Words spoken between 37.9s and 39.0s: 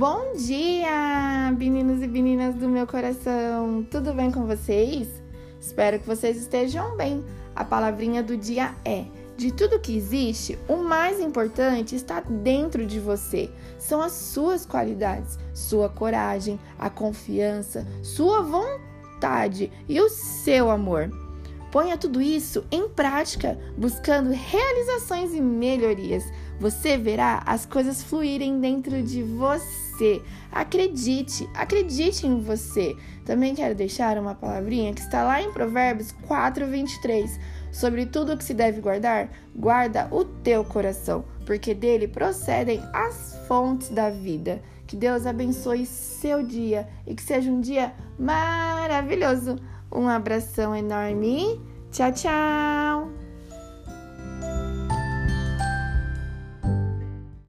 tudo o que se deve